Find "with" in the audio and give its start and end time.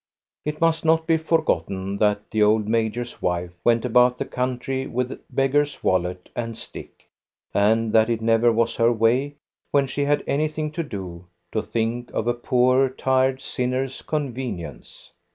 4.87-5.21